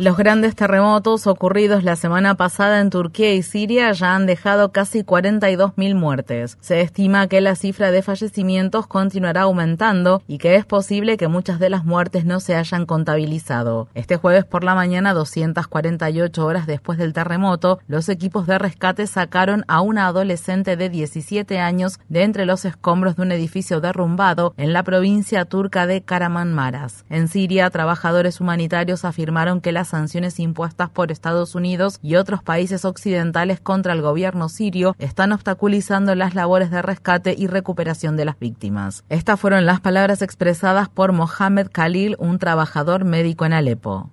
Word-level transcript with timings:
Los 0.00 0.16
grandes 0.16 0.56
terremotos 0.56 1.26
ocurridos 1.26 1.84
la 1.84 1.94
semana 1.94 2.34
pasada 2.34 2.80
en 2.80 2.88
Turquía 2.88 3.34
y 3.34 3.42
Siria 3.42 3.92
ya 3.92 4.14
han 4.14 4.24
dejado 4.24 4.72
casi 4.72 5.02
42.000 5.02 5.94
muertes. 5.94 6.56
Se 6.62 6.80
estima 6.80 7.26
que 7.26 7.42
la 7.42 7.54
cifra 7.54 7.90
de 7.90 8.00
fallecimientos 8.00 8.86
continuará 8.86 9.42
aumentando 9.42 10.22
y 10.26 10.38
que 10.38 10.54
es 10.54 10.64
posible 10.64 11.18
que 11.18 11.28
muchas 11.28 11.58
de 11.58 11.68
las 11.68 11.84
muertes 11.84 12.24
no 12.24 12.40
se 12.40 12.54
hayan 12.54 12.86
contabilizado. 12.86 13.88
Este 13.92 14.16
jueves 14.16 14.46
por 14.46 14.64
la 14.64 14.74
mañana, 14.74 15.12
248 15.12 16.46
horas 16.46 16.66
después 16.66 16.96
del 16.96 17.12
terremoto, 17.12 17.78
los 17.86 18.08
equipos 18.08 18.46
de 18.46 18.58
rescate 18.58 19.06
sacaron 19.06 19.66
a 19.68 19.82
una 19.82 20.06
adolescente 20.06 20.78
de 20.78 20.88
17 20.88 21.58
años 21.58 22.00
de 22.08 22.22
entre 22.22 22.46
los 22.46 22.64
escombros 22.64 23.16
de 23.16 23.22
un 23.22 23.32
edificio 23.32 23.82
derrumbado 23.82 24.54
en 24.56 24.72
la 24.72 24.82
provincia 24.82 25.44
turca 25.44 25.86
de 25.86 26.00
Karamanmaras. 26.00 27.04
En 27.10 27.28
Siria, 27.28 27.68
trabajadores 27.68 28.40
humanitarios 28.40 29.04
afirmaron 29.04 29.60
que 29.60 29.72
las 29.72 29.89
sanciones 29.90 30.40
impuestas 30.40 30.88
por 30.88 31.12
Estados 31.12 31.54
Unidos 31.54 31.98
y 32.02 32.16
otros 32.16 32.42
países 32.42 32.84
occidentales 32.84 33.60
contra 33.60 33.92
el 33.92 34.02
gobierno 34.02 34.48
sirio 34.48 34.96
están 34.98 35.32
obstaculizando 35.32 36.14
las 36.14 36.34
labores 36.34 36.70
de 36.70 36.82
rescate 36.82 37.34
y 37.36 37.46
recuperación 37.46 38.16
de 38.16 38.24
las 38.24 38.38
víctimas. 38.38 39.04
Estas 39.08 39.38
fueron 39.38 39.66
las 39.66 39.80
palabras 39.80 40.22
expresadas 40.22 40.88
por 40.88 41.12
Mohamed 41.12 41.68
Khalil, 41.70 42.16
un 42.18 42.38
trabajador 42.38 43.04
médico 43.04 43.44
en 43.44 43.52
Alepo. 43.52 44.10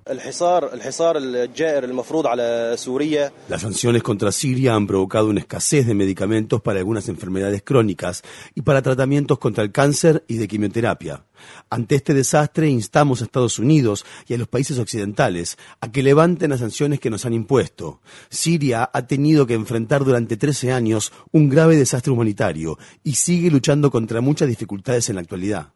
Las 3.49 3.61
sanciones 3.61 4.03
contra 4.03 4.31
Siria 4.31 4.75
han 4.75 4.87
provocado 4.87 5.29
una 5.29 5.39
escasez 5.39 5.87
de 5.87 5.93
medicamentos 5.93 6.61
para 6.61 6.79
algunas 6.79 7.07
enfermedades 7.09 7.61
crónicas 7.63 8.23
y 8.55 8.61
para 8.61 8.81
tratamientos 8.81 9.39
contra 9.39 9.63
el 9.63 9.71
cáncer 9.71 10.23
y 10.27 10.37
de 10.37 10.47
quimioterapia. 10.47 11.23
Ante 11.69 11.95
este 11.95 12.13
desastre 12.13 12.69
instamos 12.69 13.21
a 13.21 13.25
Estados 13.25 13.59
Unidos 13.59 14.05
y 14.27 14.33
a 14.33 14.37
los 14.37 14.47
países 14.47 14.79
occidentales 14.79 15.57
a 15.81 15.91
que 15.91 16.03
levanten 16.03 16.49
las 16.49 16.59
sanciones 16.59 16.99
que 16.99 17.09
nos 17.09 17.25
han 17.25 17.33
impuesto. 17.33 18.01
Siria 18.29 18.89
ha 18.91 19.07
tenido 19.07 19.45
que 19.47 19.53
enfrentar 19.53 20.03
durante 20.03 20.37
13 20.37 20.71
años 20.71 21.11
un 21.31 21.49
grave 21.49 21.75
desastre 21.75 22.11
humanitario 22.11 22.77
y 23.03 23.15
sigue 23.15 23.51
luchando 23.51 23.91
contra 23.91 24.21
muchas 24.21 24.47
dificultades 24.47 25.09
en 25.09 25.15
la 25.15 25.21
actualidad. 25.21 25.69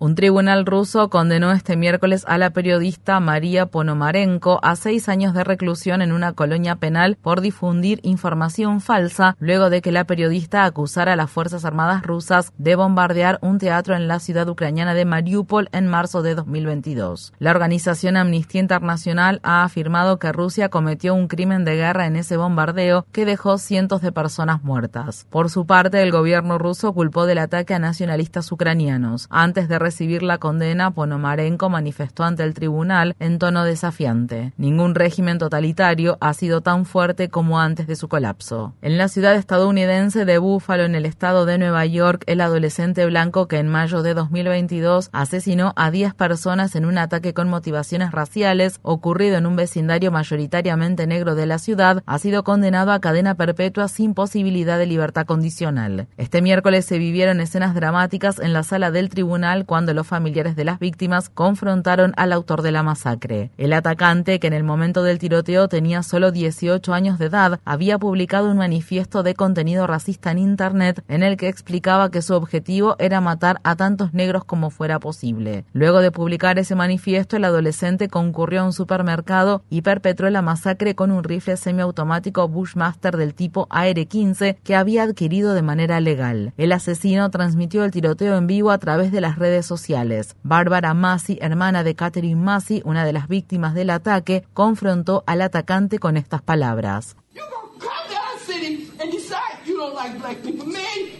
Un 0.00 0.14
tribunal 0.14 0.64
ruso 0.64 1.10
condenó 1.10 1.50
este 1.50 1.76
miércoles 1.76 2.24
a 2.28 2.38
la 2.38 2.50
periodista 2.50 3.18
María 3.18 3.66
Ponomarenko 3.66 4.60
a 4.62 4.76
seis 4.76 5.08
años 5.08 5.34
de 5.34 5.42
reclusión 5.42 6.02
en 6.02 6.12
una 6.12 6.34
colonia 6.34 6.76
penal 6.76 7.16
por 7.20 7.40
difundir 7.40 7.98
información 8.04 8.80
falsa 8.80 9.36
luego 9.40 9.70
de 9.70 9.82
que 9.82 9.90
la 9.90 10.04
periodista 10.04 10.64
acusara 10.64 11.14
a 11.14 11.16
las 11.16 11.32
Fuerzas 11.32 11.64
Armadas 11.64 12.04
rusas 12.04 12.52
de 12.58 12.76
bombardear 12.76 13.40
un 13.42 13.58
teatro 13.58 13.96
en 13.96 14.06
la 14.06 14.20
ciudad 14.20 14.48
ucraniana 14.48 14.94
de 14.94 15.04
Mariupol 15.04 15.68
en 15.72 15.88
marzo 15.88 16.22
de 16.22 16.36
2022. 16.36 17.32
La 17.40 17.50
organización 17.50 18.16
Amnistía 18.16 18.60
Internacional 18.60 19.40
ha 19.42 19.64
afirmado 19.64 20.20
que 20.20 20.30
Rusia 20.30 20.68
cometió 20.68 21.12
un 21.12 21.26
crimen 21.26 21.64
de 21.64 21.74
guerra 21.74 22.06
en 22.06 22.14
ese 22.14 22.36
bombardeo 22.36 23.04
que 23.10 23.24
dejó 23.24 23.58
cientos 23.58 24.00
de 24.00 24.12
personas 24.12 24.62
muertas. 24.62 25.26
Por 25.28 25.50
su 25.50 25.66
parte, 25.66 26.00
el 26.00 26.12
gobierno 26.12 26.56
ruso 26.56 26.92
culpó 26.92 27.26
del 27.26 27.38
ataque 27.38 27.74
a 27.74 27.80
nacionalistas 27.80 28.52
ucranianos. 28.52 29.26
Antes 29.28 29.68
de 29.68 29.87
recibir 29.88 30.22
la 30.22 30.36
condena, 30.36 30.90
Ponomarenko 30.90 31.70
manifestó 31.70 32.22
ante 32.22 32.42
el 32.42 32.52
tribunal 32.52 33.16
en 33.20 33.38
tono 33.38 33.64
desafiante. 33.64 34.52
Ningún 34.58 34.94
régimen 34.94 35.38
totalitario 35.38 36.18
ha 36.20 36.34
sido 36.34 36.60
tan 36.60 36.84
fuerte 36.84 37.30
como 37.30 37.58
antes 37.58 37.86
de 37.86 37.96
su 37.96 38.06
colapso. 38.06 38.74
En 38.82 38.98
la 38.98 39.08
ciudad 39.08 39.34
estadounidense 39.34 40.26
de 40.26 40.36
Buffalo, 40.36 40.84
en 40.84 40.94
el 40.94 41.06
estado 41.06 41.46
de 41.46 41.56
Nueva 41.56 41.86
York, 41.86 42.22
el 42.26 42.42
adolescente 42.42 43.06
blanco 43.06 43.48
que 43.48 43.56
en 43.56 43.68
mayo 43.68 44.02
de 44.02 44.12
2022 44.12 45.08
asesinó 45.12 45.72
a 45.74 45.90
10 45.90 46.12
personas 46.12 46.76
en 46.76 46.84
un 46.84 46.98
ataque 46.98 47.32
con 47.32 47.48
motivaciones 47.48 48.12
raciales 48.12 48.80
ocurrido 48.82 49.38
en 49.38 49.46
un 49.46 49.56
vecindario 49.56 50.12
mayoritariamente 50.12 51.06
negro 51.06 51.34
de 51.34 51.46
la 51.46 51.58
ciudad, 51.58 52.02
ha 52.04 52.18
sido 52.18 52.44
condenado 52.44 52.92
a 52.92 53.00
cadena 53.00 53.36
perpetua 53.36 53.88
sin 53.88 54.12
posibilidad 54.12 54.76
de 54.76 54.84
libertad 54.84 55.24
condicional. 55.24 56.08
Este 56.18 56.42
miércoles 56.42 56.84
se 56.84 56.98
vivieron 56.98 57.40
escenas 57.40 57.74
dramáticas 57.74 58.38
en 58.38 58.52
la 58.52 58.64
sala 58.64 58.90
del 58.90 59.08
tribunal 59.08 59.64
cuando 59.64 59.77
los 59.86 60.06
familiares 60.06 60.56
de 60.56 60.64
las 60.64 60.78
víctimas 60.78 61.28
confrontaron 61.28 62.12
al 62.16 62.32
autor 62.32 62.62
de 62.62 62.72
la 62.72 62.82
masacre. 62.82 63.50
El 63.56 63.72
atacante, 63.72 64.40
que 64.40 64.46
en 64.46 64.52
el 64.52 64.64
momento 64.64 65.02
del 65.02 65.18
tiroteo 65.18 65.68
tenía 65.68 66.02
solo 66.02 66.32
18 66.32 66.92
años 66.92 67.18
de 67.18 67.26
edad, 67.26 67.60
había 67.64 67.98
publicado 67.98 68.50
un 68.50 68.58
manifiesto 68.58 69.22
de 69.22 69.34
contenido 69.34 69.86
racista 69.86 70.30
en 70.30 70.38
Internet 70.38 71.04
en 71.08 71.22
el 71.22 71.36
que 71.36 71.48
explicaba 71.48 72.10
que 72.10 72.22
su 72.22 72.34
objetivo 72.34 72.96
era 72.98 73.20
matar 73.20 73.60
a 73.62 73.76
tantos 73.76 74.12
negros 74.12 74.44
como 74.44 74.70
fuera 74.70 74.98
posible. 74.98 75.64
Luego 75.72 76.00
de 76.00 76.10
publicar 76.10 76.58
ese 76.58 76.74
manifiesto, 76.74 77.36
el 77.36 77.44
adolescente 77.44 78.08
concurrió 78.08 78.62
a 78.62 78.64
un 78.64 78.72
supermercado 78.72 79.62
y 79.70 79.82
perpetró 79.82 80.28
la 80.30 80.42
masacre 80.42 80.94
con 80.94 81.10
un 81.10 81.24
rifle 81.24 81.56
semiautomático 81.56 82.48
Bushmaster 82.48 83.16
del 83.16 83.34
tipo 83.34 83.66
AR-15 83.70 84.56
que 84.62 84.76
había 84.76 85.04
adquirido 85.04 85.54
de 85.54 85.62
manera 85.62 86.00
legal. 86.00 86.52
El 86.56 86.72
asesino 86.72 87.30
transmitió 87.30 87.84
el 87.84 87.90
tiroteo 87.90 88.36
en 88.36 88.46
vivo 88.46 88.70
a 88.70 88.78
través 88.78 89.12
de 89.12 89.20
las 89.20 89.38
redes 89.38 89.66
sociales. 89.68 90.34
Bárbara 90.42 90.94
Massey, 90.94 91.38
hermana 91.40 91.84
de 91.84 91.94
Catherine 91.94 92.42
Massey, 92.42 92.82
una 92.84 93.04
de 93.04 93.12
las 93.12 93.28
víctimas 93.28 93.74
del 93.74 93.90
ataque, 93.90 94.44
confrontó 94.54 95.22
al 95.26 95.42
atacante 95.42 95.98
con 95.98 96.16
estas 96.16 96.42
palabras. 96.42 97.16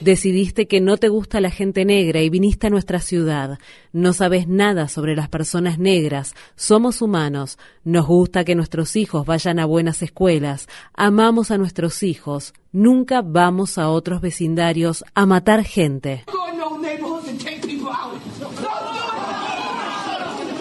Decidiste 0.00 0.66
que 0.66 0.80
no 0.80 0.96
te 0.96 1.08
gusta 1.08 1.40
la 1.40 1.50
gente 1.50 1.84
negra 1.84 2.22
y 2.22 2.30
viniste 2.30 2.68
a 2.68 2.70
nuestra 2.70 3.00
ciudad. 3.00 3.58
No 3.92 4.12
sabes 4.12 4.48
nada 4.48 4.88
sobre 4.88 5.16
las 5.16 5.28
personas 5.28 5.78
negras. 5.78 6.34
Somos 6.56 7.02
humanos. 7.02 7.58
Nos 7.84 8.06
gusta 8.06 8.44
que 8.44 8.54
nuestros 8.54 8.96
hijos 8.96 9.26
vayan 9.26 9.58
a 9.58 9.66
buenas 9.66 10.02
escuelas. 10.02 10.68
Amamos 10.94 11.50
a 11.50 11.58
nuestros 11.58 12.02
hijos. 12.02 12.54
Nunca 12.72 13.22
vamos 13.22 13.76
a 13.76 13.88
otros 13.90 14.20
vecindarios 14.20 15.04
a 15.14 15.26
matar 15.26 15.64
gente. 15.64 16.24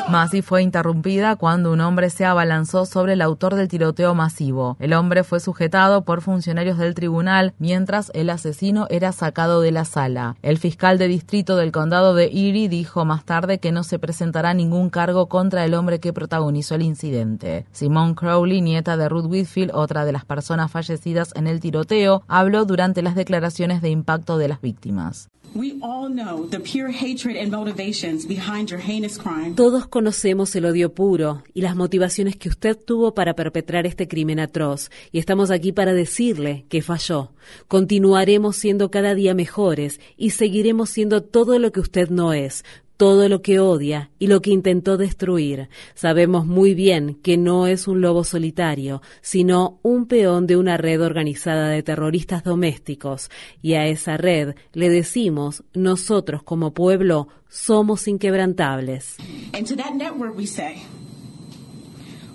Masi 0.09 0.41
fue 0.41 0.63
interrumpida 0.63 1.35
cuando 1.35 1.73
un 1.73 1.81
hombre 1.81 2.09
se 2.09 2.23
abalanzó 2.23 2.85
sobre 2.85 3.13
el 3.13 3.22
autor 3.22 3.56
del 3.56 3.68
tiroteo 3.68 4.16
masivo. 4.16 4.78
El 4.79 4.94
hombre 4.94 5.25
fue 5.25 5.41
sujetado 5.41 6.03
por 6.03 6.22
funcionarios 6.22 6.78
del 6.78 6.95
tribunal 6.95 7.53
mientras 7.59 8.09
el 8.13 8.29
asesino 8.29 8.88
era 8.90 9.12
sacado 9.12 9.59
de 9.59 9.73
la 9.73 9.84
sala. 9.84 10.38
El 10.41 10.59
fiscal 10.59 10.97
de 10.97 11.09
distrito 11.09 11.57
del 11.57 11.73
condado 11.73 12.16
de 12.16 12.28
Erie 12.28 12.69
dijo 12.69 13.03
más 13.03 13.25
tarde 13.25 13.59
que 13.59 13.73
no 13.73 13.84
se 13.84 14.00
presentará 14.00 14.53
ningún 14.53 14.90
cargo 14.90 15.28
contra 15.28 15.66
el 15.66 15.73
hombre 15.73 15.99
que 15.99 16.14
protagonizó 16.14 16.76
el 16.76 16.84
incidente. 16.84 17.66
Simone 17.73 18.16
Crowley, 18.16 18.61
nieta 18.61 18.96
de 18.96 19.09
Ruth 19.09 19.26
Whitfield, 19.26 19.72
otra 19.73 20.05
de 20.05 20.14
las 20.14 20.23
personas 20.23 20.72
fallecidas 20.72 21.34
en 21.35 21.47
el 21.47 21.59
tiroteo, 21.59 22.23
habló 22.29 22.64
durante 22.64 23.02
las 23.02 23.16
declaraciones 23.16 23.82
de 23.82 23.90
impacto 23.90 24.37
de 24.37 24.47
las 24.47 24.61
víctimas. 24.61 25.29
Todos 29.55 29.88
conocemos 29.88 30.55
el 30.55 30.66
odio 30.66 30.94
puro 30.94 31.44
y 31.53 31.61
las 31.61 31.76
motivaciones 31.76 32.35
que 32.35 32.49
usted 32.49 32.78
tuvo 32.78 33.14
para 33.14 33.34
perpetrar 33.34 33.85
este 33.85 34.08
crimen 34.08 34.40
atroz. 34.40 34.90
Y 35.11 35.20
estamos 35.20 35.52
aquí 35.52 35.72
para 35.72 35.94
decirle 35.94 36.66
que 36.70 36.82
falló. 36.82 37.32
Continuaremos 37.67 38.55
siendo 38.55 38.91
cada 38.91 39.16
día 39.16 39.34
mejores 39.34 39.99
y 40.16 40.32
seguiremos 40.32 40.90
siendo 40.90 41.23
todo 41.23 41.59
lo 41.59 41.72
que 41.72 41.79
usted 41.79 42.09
no 42.09 42.34
es, 42.34 42.64
todo 42.97 43.29
lo 43.29 43.41
que 43.41 43.59
odia 43.59 44.09
y 44.20 44.28
lo 44.28 44.41
que 44.41 44.52
intentó 44.52 44.97
destruir. 44.97 45.70
Sabemos 45.94 46.46
muy 46.46 46.73
bien 46.73 47.16
que 47.22 47.38
no 47.38 47.67
es 47.67 47.88
un 47.88 48.02
lobo 48.02 48.23
solitario, 48.23 49.02
sino 49.22 49.79
un 49.84 50.08
peón 50.08 50.47
de 50.47 50.58
una 50.58 50.78
red 50.78 51.02
organizada 51.02 51.70
de 51.70 51.84
terroristas 51.84 52.44
domésticos, 52.44 53.29
y 53.61 53.73
a 53.73 53.88
esa 53.88 54.17
red 54.17 54.55
le 54.73 54.90
decimos, 54.90 55.64
nosotros 55.73 56.44
como 56.44 56.73
pueblo 56.73 57.29
somos 57.47 58.08
inquebrantables. 58.08 59.17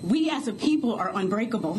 We 0.05 0.29
as 0.29 0.49
a 0.49 0.51
people 0.51 0.99
are 0.99 1.13
unbreakable. 1.13 1.77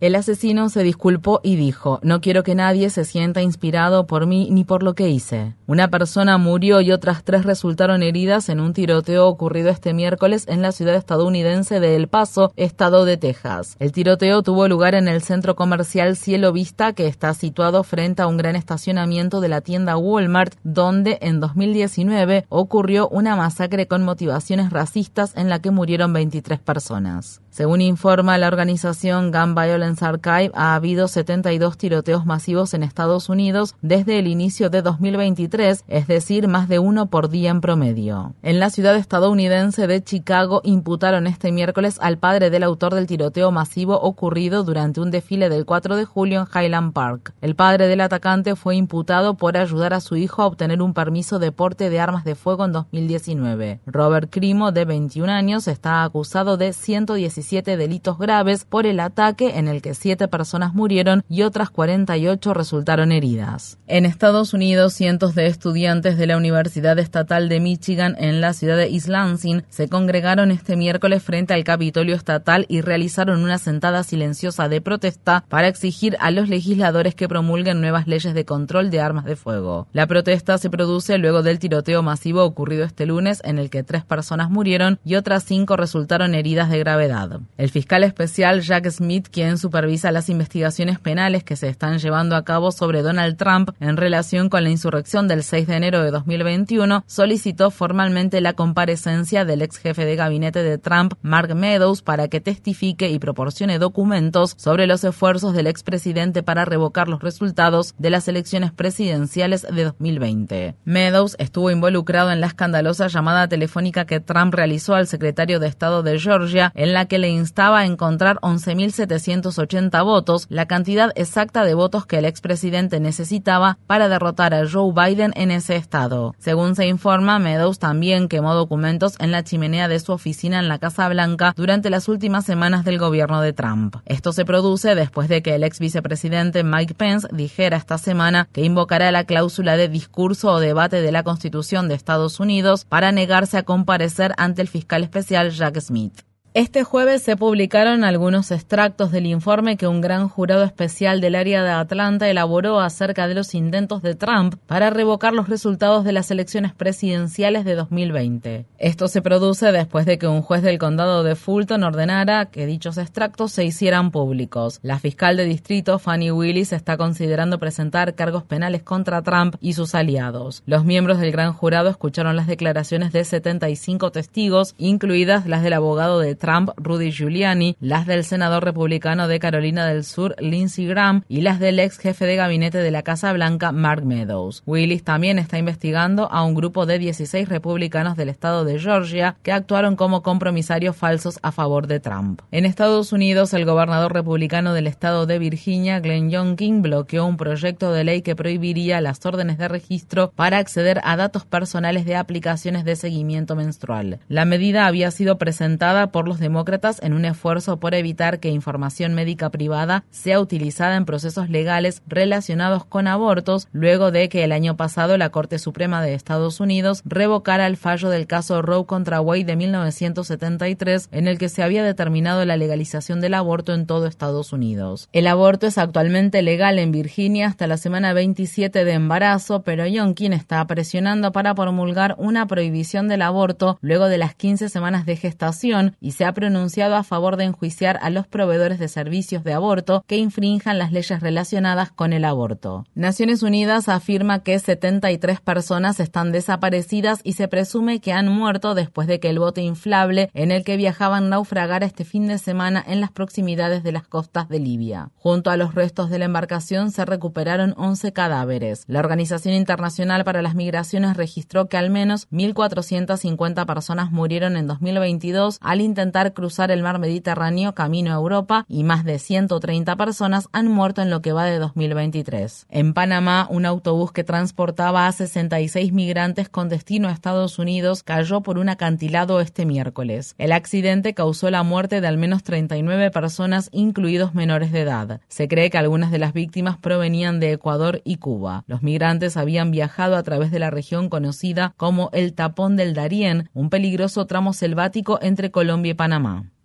El 0.00 0.16
asesino 0.16 0.68
se 0.68 0.82
disculpó 0.82 1.40
y 1.42 1.56
dijo, 1.56 2.00
no 2.02 2.20
quiero 2.20 2.42
que 2.42 2.54
nadie 2.54 2.90
se 2.90 3.04
sienta 3.04 3.42
inspirado 3.42 4.06
por 4.06 4.26
mí 4.26 4.48
ni 4.50 4.64
por 4.64 4.82
lo 4.82 4.94
que 4.94 5.08
hice. 5.08 5.54
Una 5.66 5.88
persona 5.88 6.36
murió 6.36 6.80
y 6.80 6.90
otras 6.90 7.22
tres 7.22 7.44
resultaron 7.44 8.02
heridas 8.02 8.48
en 8.48 8.60
un 8.60 8.72
tiroteo 8.72 9.28
ocurrido 9.28 9.70
este 9.70 9.94
miércoles 9.94 10.46
en 10.48 10.62
la 10.62 10.72
ciudad 10.72 10.96
estadounidense 10.96 11.78
de 11.78 11.94
El 11.94 12.08
Paso, 12.08 12.52
estado 12.56 13.04
de 13.04 13.16
Texas. 13.16 13.76
El 13.78 13.92
tiroteo 13.92 14.42
tuvo 14.42 14.66
lugar 14.66 14.94
en 14.96 15.06
el 15.06 15.22
centro 15.22 15.54
comercial 15.54 16.16
Cielo 16.16 16.52
Vista, 16.52 16.92
que 16.92 17.06
está 17.06 17.32
situado 17.32 17.84
frente 17.84 18.22
a 18.22 18.26
un 18.26 18.36
gran 18.36 18.56
estacionamiento 18.56 19.40
de 19.40 19.48
la 19.48 19.60
tienda 19.60 19.96
Walmart, 19.96 20.54
donde 20.64 21.18
en 21.22 21.38
2019 21.38 22.46
ocurrió 22.48 23.08
una 23.08 23.36
masacre 23.36 23.86
con 23.86 24.02
motivaciones 24.02 24.70
racistas 24.70 25.36
en 25.36 25.48
la 25.48 25.60
que 25.60 25.70
murieron 25.70 26.12
23 26.12 26.58
personas. 26.58 27.43
Según 27.54 27.82
informa 27.82 28.36
la 28.36 28.48
organización 28.48 29.30
Gun 29.30 29.54
Violence 29.54 30.04
Archive, 30.04 30.50
ha 30.54 30.74
habido 30.74 31.06
72 31.06 31.78
tiroteos 31.78 32.26
masivos 32.26 32.74
en 32.74 32.82
Estados 32.82 33.28
Unidos 33.28 33.76
desde 33.80 34.18
el 34.18 34.26
inicio 34.26 34.70
de 34.70 34.82
2023, 34.82 35.84
es 35.86 36.08
decir, 36.08 36.48
más 36.48 36.68
de 36.68 36.80
uno 36.80 37.06
por 37.06 37.28
día 37.28 37.52
en 37.52 37.60
promedio. 37.60 38.34
En 38.42 38.58
la 38.58 38.70
ciudad 38.70 38.96
estadounidense 38.96 39.86
de 39.86 40.02
Chicago 40.02 40.62
imputaron 40.64 41.28
este 41.28 41.52
miércoles 41.52 41.98
al 42.02 42.18
padre 42.18 42.50
del 42.50 42.64
autor 42.64 42.92
del 42.92 43.06
tiroteo 43.06 43.52
masivo 43.52 44.00
ocurrido 44.00 44.64
durante 44.64 45.00
un 45.00 45.12
desfile 45.12 45.48
del 45.48 45.64
4 45.64 45.94
de 45.94 46.06
julio 46.06 46.40
en 46.40 46.60
Highland 46.60 46.92
Park. 46.92 47.34
El 47.40 47.54
padre 47.54 47.86
del 47.86 48.00
atacante 48.00 48.56
fue 48.56 48.74
imputado 48.74 49.34
por 49.34 49.56
ayudar 49.56 49.94
a 49.94 50.00
su 50.00 50.16
hijo 50.16 50.42
a 50.42 50.46
obtener 50.46 50.82
un 50.82 50.92
permiso 50.92 51.38
de 51.38 51.52
porte 51.52 51.88
de 51.88 52.00
armas 52.00 52.24
de 52.24 52.34
fuego 52.34 52.64
en 52.64 52.72
2019. 52.72 53.78
Robert 53.86 54.28
Crimo, 54.28 54.72
de 54.72 54.84
21 54.86 55.30
años, 55.30 55.68
está 55.68 56.02
acusado 56.02 56.56
de 56.56 56.72
117 56.72 57.43
delitos 57.52 58.18
graves 58.18 58.64
por 58.64 58.86
el 58.86 59.00
ataque 59.00 59.58
en 59.58 59.68
el 59.68 59.82
que 59.82 59.94
siete 59.94 60.28
personas 60.28 60.74
murieron 60.74 61.24
y 61.28 61.42
otras 61.42 61.70
48 61.70 62.54
resultaron 62.54 63.12
heridas. 63.12 63.78
En 63.86 64.06
Estados 64.06 64.54
Unidos, 64.54 64.94
cientos 64.94 65.34
de 65.34 65.46
estudiantes 65.46 66.16
de 66.18 66.26
la 66.26 66.36
Universidad 66.36 66.98
Estatal 66.98 67.48
de 67.48 67.60
Michigan 67.60 68.16
en 68.18 68.40
la 68.40 68.52
ciudad 68.52 68.76
de 68.76 68.88
East 68.88 69.08
Lansing 69.08 69.62
se 69.68 69.88
congregaron 69.88 70.50
este 70.50 70.76
miércoles 70.76 71.22
frente 71.22 71.54
al 71.54 71.64
Capitolio 71.64 72.14
Estatal 72.14 72.66
y 72.68 72.80
realizaron 72.80 73.42
una 73.42 73.58
sentada 73.58 74.02
silenciosa 74.02 74.68
de 74.68 74.80
protesta 74.80 75.44
para 75.48 75.68
exigir 75.68 76.16
a 76.20 76.30
los 76.30 76.48
legisladores 76.48 77.14
que 77.14 77.28
promulguen 77.28 77.80
nuevas 77.80 78.06
leyes 78.06 78.34
de 78.34 78.44
control 78.44 78.90
de 78.90 79.00
armas 79.00 79.24
de 79.24 79.36
fuego. 79.36 79.86
La 79.92 80.06
protesta 80.06 80.58
se 80.58 80.70
produce 80.70 81.18
luego 81.18 81.42
del 81.42 81.58
tiroteo 81.58 82.02
masivo 82.02 82.44
ocurrido 82.44 82.84
este 82.84 83.06
lunes 83.06 83.40
en 83.44 83.58
el 83.58 83.70
que 83.70 83.82
tres 83.82 84.04
personas 84.04 84.50
murieron 84.50 84.98
y 85.04 85.14
otras 85.14 85.44
cinco 85.44 85.76
resultaron 85.76 86.34
heridas 86.34 86.70
de 86.70 86.78
gravedad. 86.78 87.33
El 87.56 87.70
fiscal 87.70 88.04
especial 88.04 88.60
Jack 88.60 88.88
Smith, 88.90 89.28
quien 89.30 89.58
supervisa 89.58 90.12
las 90.12 90.28
investigaciones 90.28 90.98
penales 90.98 91.44
que 91.44 91.56
se 91.56 91.68
están 91.68 91.98
llevando 91.98 92.36
a 92.36 92.44
cabo 92.44 92.72
sobre 92.72 93.02
Donald 93.02 93.36
Trump 93.36 93.70
en 93.80 93.96
relación 93.96 94.48
con 94.48 94.64
la 94.64 94.70
insurrección 94.70 95.28
del 95.28 95.42
6 95.42 95.66
de 95.66 95.76
enero 95.76 96.02
de 96.02 96.10
2021, 96.10 97.04
solicitó 97.06 97.70
formalmente 97.70 98.40
la 98.40 98.54
comparecencia 98.54 99.44
del 99.44 99.62
ex 99.62 99.78
jefe 99.78 100.04
de 100.04 100.16
gabinete 100.16 100.62
de 100.62 100.78
Trump, 100.78 101.14
Mark 101.22 101.54
Meadows, 101.54 102.02
para 102.02 102.28
que 102.28 102.40
testifique 102.40 103.10
y 103.10 103.18
proporcione 103.18 103.78
documentos 103.78 104.54
sobre 104.56 104.86
los 104.86 105.04
esfuerzos 105.04 105.54
del 105.54 105.66
expresidente 105.66 106.42
para 106.42 106.64
revocar 106.64 107.08
los 107.08 107.20
resultados 107.20 107.94
de 107.98 108.10
las 108.10 108.28
elecciones 108.28 108.72
presidenciales 108.72 109.62
de 109.62 109.84
2020. 109.84 110.74
Meadows 110.84 111.36
estuvo 111.38 111.70
involucrado 111.70 112.30
en 112.30 112.40
la 112.40 112.46
escandalosa 112.46 113.08
llamada 113.08 113.48
telefónica 113.48 114.04
que 114.04 114.20
Trump 114.20 114.54
realizó 114.54 114.94
al 114.94 115.06
secretario 115.06 115.60
de 115.60 115.68
Estado 115.68 116.02
de 116.02 116.18
Georgia, 116.18 116.72
en 116.74 116.92
la 116.92 117.06
que 117.06 117.18
le 117.24 117.30
instaba 117.30 117.78
a 117.78 117.86
encontrar 117.86 118.36
11.780 118.42 120.04
votos, 120.04 120.46
la 120.50 120.66
cantidad 120.66 121.10
exacta 121.14 121.64
de 121.64 121.72
votos 121.72 122.04
que 122.04 122.18
el 122.18 122.26
expresidente 122.26 123.00
necesitaba 123.00 123.78
para 123.86 124.10
derrotar 124.10 124.52
a 124.52 124.68
Joe 124.70 124.92
Biden 124.92 125.32
en 125.34 125.50
ese 125.50 125.76
estado. 125.76 126.34
Según 126.38 126.76
se 126.76 126.86
informa, 126.86 127.38
Meadows 127.38 127.78
también 127.78 128.28
quemó 128.28 128.54
documentos 128.54 129.14
en 129.20 129.30
la 129.30 129.42
chimenea 129.42 129.88
de 129.88 130.00
su 130.00 130.12
oficina 130.12 130.58
en 130.58 130.68
la 130.68 130.78
Casa 130.78 131.08
Blanca 131.08 131.54
durante 131.56 131.88
las 131.88 132.10
últimas 132.10 132.44
semanas 132.44 132.84
del 132.84 132.98
gobierno 132.98 133.40
de 133.40 133.54
Trump. 133.54 133.96
Esto 134.04 134.32
se 134.32 134.44
produce 134.44 134.94
después 134.94 135.30
de 135.30 135.40
que 135.40 135.54
el 135.54 135.64
ex 135.64 135.78
vicepresidente 135.78 136.62
Mike 136.62 136.92
Pence 136.92 137.26
dijera 137.32 137.78
esta 137.78 137.96
semana 137.96 138.48
que 138.52 138.66
invocará 138.66 139.10
la 139.12 139.24
cláusula 139.24 139.78
de 139.78 139.88
discurso 139.88 140.50
o 140.50 140.60
debate 140.60 141.00
de 141.00 141.10
la 141.10 141.22
Constitución 141.22 141.88
de 141.88 141.94
Estados 141.94 142.38
Unidos 142.38 142.84
para 142.84 143.12
negarse 143.12 143.56
a 143.56 143.62
comparecer 143.62 144.34
ante 144.36 144.60
el 144.60 144.68
fiscal 144.68 145.04
especial 145.04 145.52
Jack 145.52 145.80
Smith. 145.80 146.33
Este 146.56 146.84
jueves 146.84 147.20
se 147.20 147.36
publicaron 147.36 148.04
algunos 148.04 148.52
extractos 148.52 149.10
del 149.10 149.26
informe 149.26 149.76
que 149.76 149.88
un 149.88 150.00
gran 150.00 150.28
jurado 150.28 150.62
especial 150.62 151.20
del 151.20 151.34
área 151.34 151.64
de 151.64 151.70
Atlanta 151.70 152.30
elaboró 152.30 152.78
acerca 152.78 153.26
de 153.26 153.34
los 153.34 153.56
intentos 153.56 154.02
de 154.02 154.14
Trump 154.14 154.54
para 154.68 154.90
revocar 154.90 155.32
los 155.32 155.48
resultados 155.48 156.04
de 156.04 156.12
las 156.12 156.30
elecciones 156.30 156.72
presidenciales 156.72 157.64
de 157.64 157.74
2020. 157.74 158.66
Esto 158.78 159.08
se 159.08 159.20
produce 159.20 159.72
después 159.72 160.06
de 160.06 160.16
que 160.16 160.28
un 160.28 160.42
juez 160.42 160.62
del 160.62 160.78
condado 160.78 161.24
de 161.24 161.34
Fulton 161.34 161.82
ordenara 161.82 162.44
que 162.44 162.66
dichos 162.66 162.98
extractos 162.98 163.50
se 163.50 163.64
hicieran 163.64 164.12
públicos. 164.12 164.78
La 164.82 165.00
fiscal 165.00 165.36
de 165.36 165.46
distrito, 165.46 165.98
Fanny 165.98 166.30
Willis, 166.30 166.72
está 166.72 166.96
considerando 166.96 167.58
presentar 167.58 168.14
cargos 168.14 168.44
penales 168.44 168.84
contra 168.84 169.22
Trump 169.22 169.56
y 169.60 169.72
sus 169.72 169.96
aliados. 169.96 170.62
Los 170.66 170.84
miembros 170.84 171.18
del 171.18 171.32
gran 171.32 171.52
jurado 171.52 171.90
escucharon 171.90 172.36
las 172.36 172.46
declaraciones 172.46 173.12
de 173.12 173.24
75 173.24 174.12
testigos, 174.12 174.76
incluidas 174.78 175.48
las 175.48 175.64
del 175.64 175.72
abogado 175.72 176.20
de 176.20 176.36
Trump, 176.36 176.43
Rudy 176.76 177.10
Giuliani, 177.10 177.76
las 177.80 178.06
del 178.06 178.24
senador 178.24 178.64
republicano 178.64 179.28
de 179.28 179.38
Carolina 179.38 179.86
del 179.86 180.04
Sur, 180.04 180.36
Lindsey 180.38 180.86
Graham, 180.86 181.22
y 181.28 181.40
las 181.40 181.58
del 181.58 181.78
ex 181.80 181.98
jefe 181.98 182.26
de 182.26 182.36
gabinete 182.36 182.78
de 182.78 182.90
la 182.90 183.02
Casa 183.02 183.32
Blanca, 183.32 183.72
Mark 183.72 184.04
Meadows. 184.04 184.62
Willis 184.66 185.04
también 185.04 185.38
está 185.38 185.58
investigando 185.58 186.30
a 186.30 186.44
un 186.44 186.54
grupo 186.54 186.86
de 186.86 186.98
16 186.98 187.48
republicanos 187.48 188.16
del 188.16 188.28
estado 188.28 188.64
de 188.64 188.78
Georgia 188.78 189.36
que 189.42 189.52
actuaron 189.52 189.96
como 189.96 190.22
compromisarios 190.22 190.96
falsos 190.96 191.38
a 191.42 191.50
favor 191.50 191.86
de 191.86 192.00
Trump. 192.00 192.42
En 192.50 192.66
Estados 192.66 193.12
Unidos, 193.12 193.54
el 193.54 193.64
gobernador 193.64 194.12
republicano 194.12 194.74
del 194.74 194.86
estado 194.86 195.26
de 195.26 195.38
Virginia, 195.38 196.00
Glenn 196.00 196.30
Youngkin, 196.30 196.82
bloqueó 196.82 197.26
un 197.26 197.36
proyecto 197.36 197.92
de 197.92 198.04
ley 198.04 198.22
que 198.22 198.36
prohibiría 198.36 199.00
las 199.00 199.24
órdenes 199.24 199.58
de 199.58 199.68
registro 199.68 200.32
para 200.36 200.58
acceder 200.58 201.00
a 201.04 201.16
datos 201.16 201.44
personales 201.44 202.04
de 202.04 202.16
aplicaciones 202.16 202.84
de 202.84 202.96
seguimiento 202.96 203.56
menstrual. 203.56 204.18
La 204.28 204.44
medida 204.44 204.86
había 204.86 205.10
sido 205.10 205.38
presentada 205.38 206.08
por 206.08 206.28
los 206.28 206.33
demócratas 206.38 207.02
en 207.02 207.12
un 207.12 207.24
esfuerzo 207.24 207.78
por 207.78 207.94
evitar 207.94 208.40
que 208.40 208.48
información 208.48 209.14
médica 209.14 209.50
privada 209.50 210.04
sea 210.10 210.40
utilizada 210.40 210.96
en 210.96 211.04
procesos 211.04 211.48
legales 211.48 212.02
relacionados 212.06 212.84
con 212.84 213.06
abortos, 213.06 213.68
luego 213.72 214.10
de 214.10 214.28
que 214.28 214.44
el 214.44 214.52
año 214.52 214.76
pasado 214.76 215.16
la 215.16 215.30
Corte 215.30 215.58
Suprema 215.58 216.02
de 216.02 216.14
Estados 216.14 216.60
Unidos 216.60 217.02
revocara 217.04 217.66
el 217.66 217.76
fallo 217.76 218.08
del 218.08 218.26
caso 218.26 218.62
Roe 218.62 218.86
contra 218.86 219.20
Wade 219.20 219.44
de 219.44 219.56
1973, 219.56 221.08
en 221.12 221.28
el 221.28 221.38
que 221.38 221.48
se 221.48 221.62
había 221.62 221.84
determinado 221.84 222.44
la 222.44 222.56
legalización 222.56 223.20
del 223.20 223.34
aborto 223.34 223.74
en 223.74 223.86
todo 223.86 224.06
Estados 224.06 224.52
Unidos. 224.52 225.08
El 225.12 225.26
aborto 225.26 225.66
es 225.66 225.78
actualmente 225.78 226.42
legal 226.42 226.78
en 226.78 226.92
Virginia 226.92 227.48
hasta 227.48 227.66
la 227.66 227.76
semana 227.76 228.12
27 228.12 228.84
de 228.84 228.92
embarazo, 228.92 229.62
pero 229.62 229.86
Yonkin 229.86 230.32
está 230.32 230.64
presionando 230.66 231.32
para 231.32 231.54
promulgar 231.54 232.14
una 232.18 232.46
prohibición 232.46 233.08
del 233.08 233.22
aborto 233.22 233.78
luego 233.80 234.06
de 234.08 234.18
las 234.18 234.34
15 234.34 234.68
semanas 234.68 235.06
de 235.06 235.16
gestación 235.16 235.96
y 236.00 236.12
se 236.12 236.23
ha 236.24 236.32
pronunciado 236.32 236.96
a 236.96 237.04
favor 237.04 237.36
de 237.36 237.44
enjuiciar 237.44 237.98
a 238.02 238.10
los 238.10 238.26
proveedores 238.26 238.78
de 238.78 238.88
servicios 238.88 239.44
de 239.44 239.52
aborto 239.52 240.04
que 240.06 240.16
infrinjan 240.16 240.78
las 240.78 240.92
leyes 240.92 241.20
relacionadas 241.20 241.90
con 241.90 242.12
el 242.12 242.24
aborto. 242.24 242.86
Naciones 242.94 243.42
Unidas 243.42 243.88
afirma 243.88 244.42
que 244.42 244.58
73 244.58 245.40
personas 245.40 246.00
están 246.00 246.32
desaparecidas 246.32 247.20
y 247.24 247.34
se 247.34 247.48
presume 247.48 248.00
que 248.00 248.12
han 248.12 248.28
muerto 248.28 248.74
después 248.74 249.08
de 249.08 249.20
que 249.20 249.30
el 249.30 249.38
bote 249.38 249.62
inflable 249.62 250.30
en 250.34 250.50
el 250.50 250.64
que 250.64 250.76
viajaban 250.76 251.28
naufragara 251.28 251.86
este 251.86 252.04
fin 252.04 252.28
de 252.28 252.38
semana 252.38 252.84
en 252.86 253.00
las 253.00 253.10
proximidades 253.10 253.82
de 253.82 253.92
las 253.92 254.06
costas 254.06 254.48
de 254.48 254.58
Libia. 254.58 255.10
Junto 255.16 255.50
a 255.50 255.56
los 255.56 255.74
restos 255.74 256.10
de 256.10 256.18
la 256.18 256.26
embarcación 256.26 256.90
se 256.90 257.04
recuperaron 257.04 257.74
11 257.76 258.12
cadáveres. 258.12 258.84
La 258.86 259.00
Organización 259.00 259.54
Internacional 259.54 260.24
para 260.24 260.42
las 260.42 260.54
Migraciones 260.54 261.16
registró 261.16 261.68
que 261.68 261.76
al 261.76 261.90
menos 261.90 262.28
1.450 262.30 263.66
personas 263.66 264.12
murieron 264.12 264.56
en 264.56 264.66
2022 264.66 265.58
al 265.60 265.80
intentar 265.80 266.13
cruzar 266.32 266.70
el 266.70 266.82
mar 266.82 266.98
Mediterráneo 266.98 267.74
camino 267.74 268.12
a 268.12 268.14
Europa 268.14 268.64
y 268.68 268.84
más 268.84 269.04
de 269.04 269.18
130 269.18 269.96
personas 269.96 270.48
han 270.52 270.68
muerto 270.68 271.02
en 271.02 271.10
lo 271.10 271.20
que 271.22 271.32
va 271.32 271.44
de 271.44 271.58
2023. 271.58 272.66
En 272.70 272.94
Panamá, 272.94 273.48
un 273.50 273.66
autobús 273.66 274.12
que 274.12 274.22
transportaba 274.22 275.08
a 275.08 275.12
66 275.12 275.92
migrantes 275.92 276.48
con 276.48 276.68
destino 276.68 277.08
a 277.08 277.12
Estados 277.12 277.58
Unidos 277.58 278.02
cayó 278.04 278.42
por 278.42 278.58
un 278.58 278.68
acantilado 278.68 279.40
este 279.40 279.66
miércoles. 279.66 280.34
El 280.38 280.52
accidente 280.52 281.14
causó 281.14 281.50
la 281.50 281.64
muerte 281.64 282.00
de 282.00 282.06
al 282.06 282.16
menos 282.16 282.44
39 282.44 283.10
personas, 283.10 283.68
incluidos 283.72 284.34
menores 284.34 284.70
de 284.70 284.82
edad. 284.82 285.20
Se 285.28 285.48
cree 285.48 285.70
que 285.70 285.78
algunas 285.78 286.12
de 286.12 286.18
las 286.18 286.32
víctimas 286.32 286.78
provenían 286.78 287.40
de 287.40 287.52
Ecuador 287.52 288.02
y 288.04 288.16
Cuba. 288.18 288.62
Los 288.68 288.82
migrantes 288.82 289.36
habían 289.36 289.72
viajado 289.72 290.16
a 290.16 290.22
través 290.22 290.50
de 290.50 290.60
la 290.60 290.70
región 290.70 291.08
conocida 291.08 291.74
como 291.76 292.10
el 292.12 292.34
Tapón 292.34 292.76
del 292.76 292.94
Darién, 292.94 293.50
un 293.52 293.70
peligroso 293.70 294.26
tramo 294.26 294.52
selvático 294.52 295.18
entre 295.20 295.50
Colombia 295.50 295.90
y 295.90 295.94
Panamá. 295.94 296.03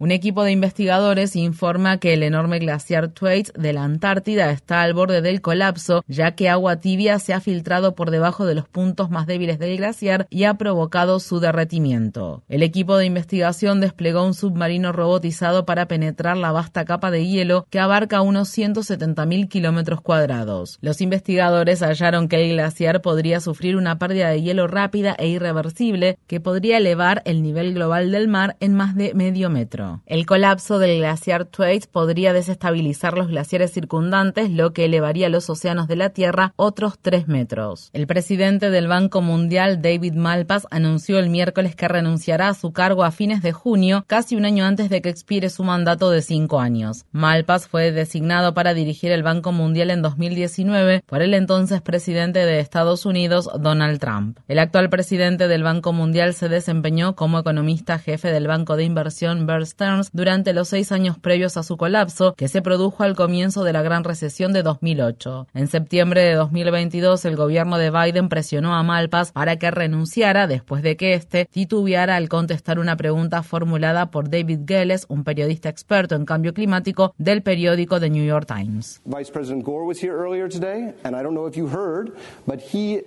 Un 0.02 0.12
equipo 0.12 0.46
de 0.46 0.54
investigadores 0.54 1.36
informa 1.36 1.98
que 1.98 2.14
el 2.14 2.24
enorme 2.24 2.60
glaciar 2.60 3.10
Thwaites 3.10 3.52
de 3.54 3.74
la 3.74 3.84
Antártida 3.84 4.50
está 4.50 4.82
al 4.82 4.94
borde 4.94 5.22
del 5.22 5.42
colapso, 5.42 6.06
ya 6.08 6.36
que 6.36 6.48
agua 6.48 6.78
tibia 6.78 7.20
se 7.20 7.34
ha 7.34 7.42
filtrado 7.42 7.96
por 7.96 8.10
debajo 8.10 8.46
de 8.46 8.56
los 8.56 8.66
puntos 8.70 9.10
más 9.10 9.28
débiles 9.28 9.60
del 9.60 9.76
glaciar 9.76 10.26
y 10.30 10.46
ha 10.46 10.54
provocado 10.54 11.20
su 11.20 11.42
derretimiento. 11.42 12.44
El 12.48 12.64
equipo 12.64 12.96
de 12.96 13.08
investigación 13.08 13.82
desplegó 13.82 14.26
un 14.26 14.34
submarino 14.34 14.94
robotizado 14.94 15.66
para 15.66 15.90
penetrar 15.90 16.38
la 16.38 16.54
vasta 16.54 16.86
capa 16.86 17.12
de 17.12 17.28
hielo 17.28 17.68
que 17.70 17.82
abarca 17.82 18.22
unos 18.22 18.58
170.000 18.58 19.50
kilómetros 19.50 20.00
cuadrados. 20.00 20.78
Los 20.80 21.02
investigadores 21.02 21.82
hallaron 21.82 22.30
que 22.30 22.38
el 22.38 22.54
glaciar 22.54 23.02
podría 23.02 23.42
sufrir 23.42 23.76
una 23.76 24.00
pérdida 24.00 24.30
de 24.30 24.42
hielo 24.42 24.68
rápida 24.68 25.14
e 25.20 25.28
irreversible 25.28 26.18
que 26.26 26.40
podría 26.40 26.78
elevar 26.78 27.22
el 27.26 27.44
nivel 27.44 27.74
global 27.74 28.12
del 28.12 28.30
mar 28.30 28.56
en 28.62 28.76
más 28.76 28.96
de 28.96 29.12
medio 29.20 29.50
metro. 29.50 30.02
El 30.06 30.26
colapso 30.26 30.80
del 30.80 31.00
glaciar 31.00 31.44
Thwaites 31.44 31.88
podría 31.88 32.32
desestabilizar 32.32 33.18
los 33.18 33.28
glaciares 33.28 33.74
circundantes, 33.74 34.50
lo 34.50 34.72
que 34.72 34.86
elevaría 34.86 35.28
los 35.28 35.50
océanos 35.50 35.90
de 35.90 35.98
la 35.98 36.12
Tierra 36.12 36.54
otros 36.56 36.98
tres 37.02 37.28
metros. 37.28 37.90
El 37.92 38.08
presidente 38.08 38.70
del 38.70 38.88
Banco 38.88 39.22
Mundial, 39.22 39.82
David 39.82 40.14
Malpass, 40.14 40.68
anunció 40.72 41.20
el 41.20 41.30
miércoles 41.30 41.76
que 41.76 41.90
renunciará 41.90 42.48
a 42.48 42.54
su 42.54 42.72
cargo 42.72 43.04
a 43.04 43.12
fines 43.12 43.42
de 43.42 43.52
junio, 43.52 44.06
casi 44.08 44.38
un 44.38 44.46
año 44.46 44.64
antes 44.64 44.90
de 44.90 45.02
que 45.02 45.10
expire 45.10 45.50
su 45.50 45.66
mandato 45.66 46.12
de 46.12 46.22
cinco 46.22 46.62
años. 46.62 47.04
Malpass 47.12 47.68
fue 47.68 47.92
designado 47.92 48.54
para 48.54 48.74
dirigir 48.74 49.12
el 49.12 49.24
Banco 49.24 49.52
Mundial 49.52 49.92
en 49.92 50.02
2019 50.02 51.04
por 51.06 51.22
el 51.22 51.34
entonces 51.34 51.82
presidente 51.82 52.46
de 52.46 52.62
Estados 52.62 53.06
Unidos, 53.06 53.50
Donald 53.60 54.00
Trump. 54.00 54.40
El 54.48 54.60
actual 54.60 54.90
presidente 54.90 55.50
del 55.50 55.64
Banco 55.64 55.92
Mundial 55.92 56.34
se 56.34 56.48
desempeñó 56.48 57.18
como 57.18 57.38
economista 57.38 58.00
jefe 58.00 58.32
del 58.32 58.48
Banco 58.48 58.78
de 58.78 58.86
Inversión 58.86 59.09
Bear 59.46 59.66
Stearns 59.66 60.10
durante 60.14 60.54
los 60.54 60.70
seis 60.70 60.92
años 60.92 61.18
previos 61.18 61.58
a 61.58 61.64
su 61.64 61.78
colapso, 61.78 62.34
que 62.36 62.48
se 62.48 62.62
produjo 62.62 63.04
al 63.04 63.16
comienzo 63.16 63.64
de 63.64 63.74
la 63.74 63.82
gran 63.82 64.04
recesión 64.04 64.54
de 64.54 64.64
2008. 64.64 65.48
En 65.54 65.68
septiembre 65.68 66.24
de 66.24 66.36
2022, 66.36 67.26
el 67.26 67.36
gobierno 67.36 67.78
de 67.78 67.92
Biden 67.92 68.30
presionó 68.30 68.76
a 68.76 68.84
Malpass 68.84 69.32
para 69.32 69.58
que 69.58 69.72
renunciara 69.72 70.48
después 70.48 70.84
de 70.84 70.98
que 70.98 71.14
éste 71.14 71.46
titubeara 71.46 72.16
al 72.16 72.30
contestar 72.30 72.80
una 72.80 72.96
pregunta 72.96 73.44
formulada 73.44 74.12
por 74.12 74.30
David 74.30 74.62
Gelles, 74.68 75.06
un 75.10 75.24
periodista 75.24 75.70
experto 75.70 76.16
en 76.16 76.26
cambio 76.26 76.54
climático 76.54 77.14
del 77.18 77.42
periódico 77.42 78.00
The 78.00 78.10
New 78.10 78.26
York 78.26 78.48
Times. 78.48 79.02
Vice 79.06 79.32
President 79.32 79.64
Gore 79.66 79.86
was 79.86 80.02
here 80.02 80.14
earlier 80.14 80.50
today, 80.50 80.94
and 81.04 81.16
I 81.16 81.24
don't 81.24 81.34
know 81.34 81.48
if 81.48 81.56
you 81.56 81.68
heard, 81.68 82.12
but 82.46 82.60
he 82.60 83.02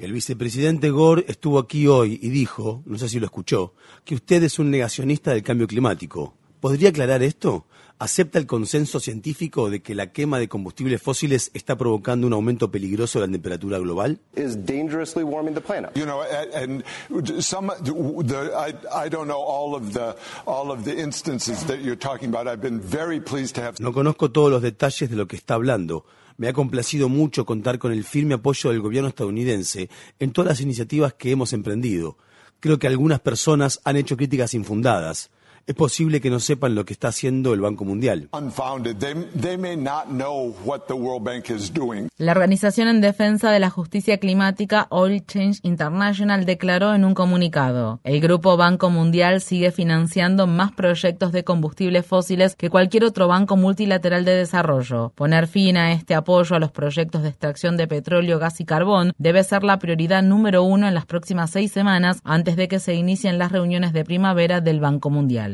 el 0.00 0.12
vicepresidente 0.12 0.90
Gore 0.90 1.24
estuvo 1.26 1.58
aquí 1.58 1.86
hoy 1.88 2.18
y 2.22 2.28
dijo, 2.28 2.82
no 2.86 2.96
sé 2.96 3.08
si 3.08 3.18
lo 3.18 3.26
escuchó, 3.26 3.74
que 4.04 4.14
usted 4.14 4.42
es 4.44 4.58
un 4.58 4.70
negacionista 4.70 5.32
del 5.32 5.42
cambio 5.42 5.66
climático. 5.66 6.34
¿Podría 6.64 6.88
aclarar 6.88 7.22
esto? 7.22 7.66
¿Acepta 7.98 8.38
el 8.38 8.46
consenso 8.46 8.98
científico 8.98 9.68
de 9.68 9.82
que 9.82 9.94
la 9.94 10.12
quema 10.12 10.38
de 10.38 10.48
combustibles 10.48 11.02
fósiles 11.02 11.50
está 11.52 11.76
provocando 11.76 12.26
un 12.26 12.32
aumento 12.32 12.70
peligroso 12.70 13.20
de 13.20 13.26
la 13.26 13.32
temperatura 13.32 13.78
global? 13.78 14.18
No 23.78 23.92
conozco 23.92 24.30
todos 24.30 24.50
los 24.50 24.62
detalles 24.62 25.10
de 25.10 25.16
lo 25.16 25.28
que 25.28 25.36
está 25.36 25.54
hablando 25.54 26.06
me 26.36 26.48
ha 26.48 26.52
complacido 26.52 27.08
mucho 27.10 27.44
contar 27.44 27.78
con 27.78 27.92
el 27.92 28.02
firme 28.04 28.34
apoyo 28.34 28.70
del 28.70 28.80
gobierno 28.80 29.10
estadounidense 29.10 29.90
en 30.18 30.32
todas 30.32 30.48
las 30.48 30.60
iniciativas 30.62 31.12
que 31.14 31.30
hemos 31.30 31.52
emprendido. 31.52 32.16
Creo 32.58 32.78
que 32.78 32.88
algunas 32.88 33.20
personas 33.20 33.80
han 33.84 33.96
hecho 33.96 34.16
críticas 34.16 34.54
infundadas 34.54 35.30
es 35.66 35.74
posible 35.74 36.20
que 36.20 36.30
no 36.30 36.40
sepan 36.40 36.74
lo 36.74 36.84
que 36.84 36.92
está 36.92 37.08
haciendo 37.08 37.54
el 37.54 37.60
Banco 37.60 37.84
Mundial. 37.84 38.28
La 42.18 42.32
Organización 42.32 42.88
en 42.88 43.00
Defensa 43.00 43.50
de 43.50 43.58
la 43.58 43.70
Justicia 43.70 44.18
Climática 44.18 44.86
Oil 44.90 45.24
Change 45.26 45.60
International 45.62 46.44
declaró 46.44 46.94
en 46.94 47.04
un 47.04 47.14
comunicado, 47.14 48.00
el 48.04 48.20
Grupo 48.20 48.56
Banco 48.56 48.90
Mundial 48.90 49.40
sigue 49.40 49.70
financiando 49.70 50.46
más 50.46 50.72
proyectos 50.72 51.32
de 51.32 51.44
combustibles 51.44 52.06
fósiles 52.06 52.56
que 52.56 52.70
cualquier 52.70 53.04
otro 53.04 53.28
banco 53.28 53.56
multilateral 53.56 54.24
de 54.24 54.34
desarrollo. 54.36 55.12
Poner 55.14 55.46
fin 55.46 55.76
a 55.76 55.92
este 55.92 56.14
apoyo 56.14 56.56
a 56.56 56.58
los 56.58 56.72
proyectos 56.72 57.22
de 57.22 57.28
extracción 57.28 57.76
de 57.76 57.86
petróleo, 57.86 58.38
gas 58.38 58.60
y 58.60 58.64
carbón 58.64 59.12
debe 59.18 59.44
ser 59.44 59.64
la 59.64 59.78
prioridad 59.78 60.22
número 60.22 60.62
uno 60.62 60.88
en 60.88 60.94
las 60.94 61.06
próximas 61.06 61.50
seis 61.50 61.72
semanas 61.72 62.20
antes 62.24 62.56
de 62.56 62.68
que 62.68 62.80
se 62.80 62.94
inicien 62.94 63.38
las 63.38 63.52
reuniones 63.52 63.92
de 63.92 64.04
primavera 64.04 64.60
del 64.60 64.80
Banco 64.80 65.10
Mundial. 65.10 65.53